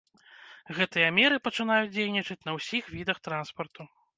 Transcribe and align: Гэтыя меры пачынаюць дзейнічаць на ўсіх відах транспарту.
Гэтыя 0.77 1.09
меры 1.17 1.37
пачынаюць 1.49 1.91
дзейнічаць 1.93 2.41
на 2.49 2.57
ўсіх 2.59 2.83
відах 2.99 3.17
транспарту. 3.29 3.81